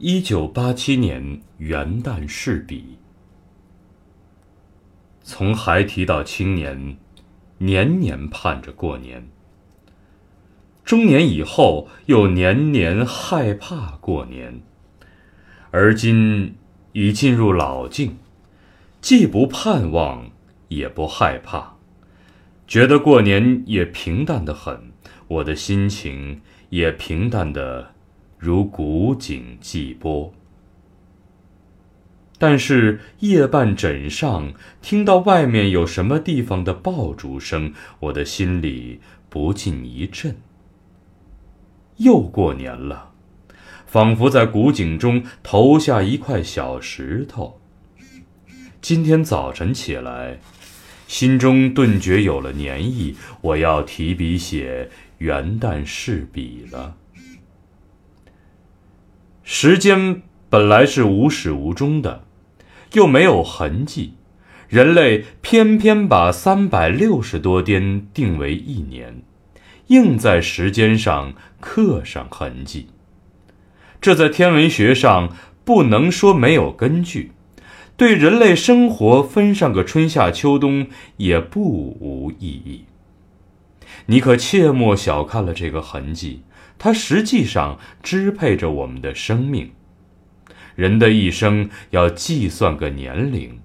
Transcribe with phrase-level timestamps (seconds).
[0.00, 2.98] 一九八七年元旦逝笔。
[5.24, 6.96] 从孩提到青年，
[7.58, 9.22] 年年盼着过年；
[10.84, 14.60] 中年以后，又年年害怕过年。
[15.72, 16.54] 而今
[16.92, 18.18] 已进入老境，
[19.00, 20.30] 既不盼望，
[20.68, 21.74] 也不害怕，
[22.68, 24.92] 觉得过年也平淡的很，
[25.26, 26.40] 我的心情
[26.70, 27.94] 也平淡的。
[28.38, 30.32] 如古井寂波，
[32.38, 40.36] 但是夜半枕上听到外面有什么地方的爆竹声，我的心里不禁一震。
[41.96, 43.10] 又过年了，
[43.86, 47.60] 仿佛在古井中投下一块小石头。
[48.80, 50.38] 今天早晨起来，
[51.08, 56.96] 心中顿觉有了年意，我要提笔写元旦逝笔了。
[59.50, 62.22] 时间本来是无始无终的，
[62.92, 64.12] 又没有痕迹，
[64.68, 69.22] 人类偏偏把三百六十多天定为一年，
[69.86, 72.88] 硬在时间上刻上痕迹。
[74.02, 77.32] 这在天文学上不能说没有根据，
[77.96, 82.84] 对人类生活分上个春夏秋冬也不无意义。
[84.04, 86.42] 你可切莫小看了这个痕迹。
[86.78, 89.72] 它实际上支配着我们的生命。
[90.74, 93.58] 人的一生要计算个年龄，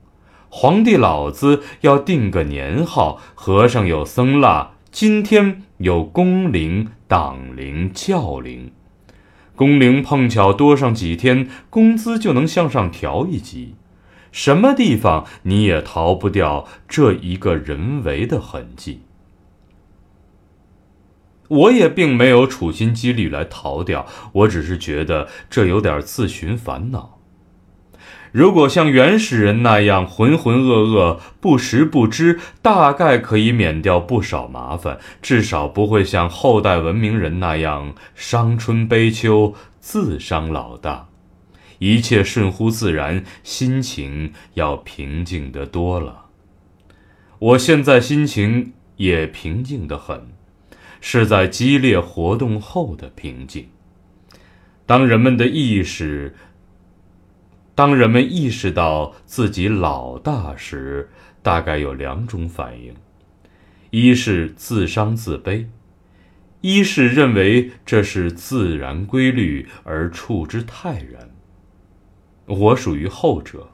[0.49, 8.71] 皇帝老子要定个年号，和尚有僧腊，今天有工龄、党龄、教龄。
[9.55, 13.75] 工龄碰巧多上几天，工资就能向上调一级。
[14.31, 19.01] 什么地方你也逃不掉这一个人为的痕迹。
[21.49, 27.19] 我也并没有处心积虑来逃掉，我只是觉得这有点自寻烦恼。
[28.31, 41.09] 如果像原始人那样浑浑噩噩、不时不知，大概可以免掉不少麻烦，至少不会像后代文明人那样伤春悲秋、自伤老大。
[41.77, 46.25] 一切顺乎自然，心情要平静得多了。
[47.37, 50.29] 我现在心情也平静得很。
[51.05, 53.67] 是在激烈活动后的平静。
[54.85, 56.33] 当人们的意识，
[57.75, 61.09] 当人们意识到自己老大时，
[61.41, 62.93] 大概有两种反应：
[63.89, 65.65] 一是自伤自卑，
[66.61, 71.29] 一是认为这是自然规律而处之泰然。
[72.45, 73.71] 我属于后者。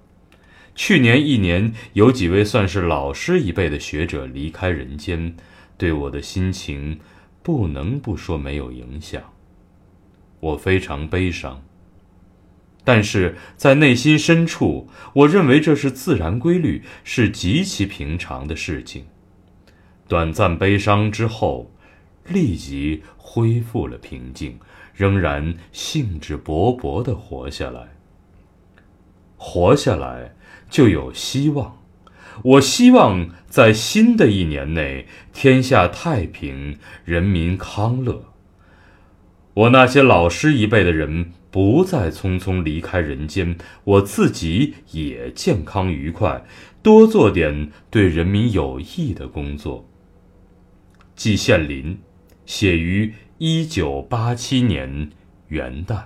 [0.74, 5.36] 去年一年，有几位算是老师一辈的学者离开人间，
[5.78, 7.00] 对我的心情。
[7.50, 9.24] 不能不说没有影响。
[10.40, 11.64] 我非常悲伤，
[12.84, 19.08] 但是在内心深处，我认为这是自然规律，是极其平常的事情。
[20.08, 21.72] 短暂悲伤之后，
[22.28, 24.60] 立即恢复了平静，
[24.94, 27.96] 仍然兴致勃勃地活下来。
[29.38, 30.36] 活下来
[30.70, 31.79] 就有希望。
[32.44, 38.26] 我希望在新的一年内，天下太平，人民康乐。
[39.54, 46.46] 我那些老师一辈的人不再匆匆离开人间，我自己也健康愉快，
[46.82, 49.90] 多做点对人民有益的工作。
[51.16, 52.00] 季羡林，
[52.46, 55.10] 写于一九八七年
[55.50, 56.04] 元旦。